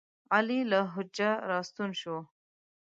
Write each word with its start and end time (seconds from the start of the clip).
علي 0.35 0.59
له 0.71 0.79
حجه 0.93 1.29
راستون 1.51 1.89
شو. 2.01 2.17